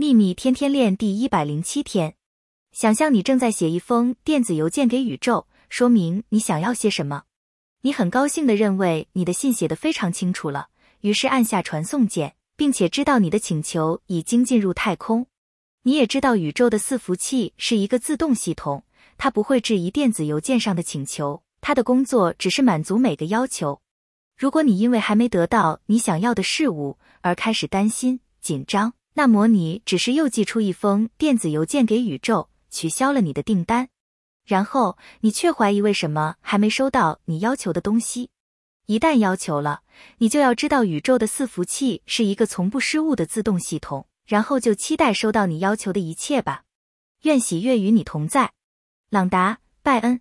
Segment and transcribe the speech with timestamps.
[0.00, 2.14] 秘密天天练第一百零七天，
[2.70, 7.24] 想象你正在写一封电子邮件给宇宙，说明你想要些什么。
[7.80, 10.68] 你很高兴的认为你的信写得非常清楚了，
[11.00, 15.26] 于是按下传送键，并且知道你的请求已经进入太空。
[15.82, 18.84] 你也知道宇宙的伺服器是一个自动系统，
[19.16, 23.80] 它不会质疑电子邮件上的请求，它的工作只是满足每个要求。
[24.36, 33.88] 如果你因为还没得到你想要的事物而开始担心、紧张，那么你只是又寄出一封电子邮件给宇宙，取消了你的订单，
[34.44, 38.30] 然后你却怀疑为什么还没收到你要求的东西。
[38.86, 39.82] 一旦要求了，
[40.18, 46.62] 你就要知道宇宙的伺服器是一个从不失误的自动系统，然后就期待收到你要求的一切吧。
[47.22, 48.52] 愿喜悦与你同在，
[49.10, 50.20] 朗达·拜恩。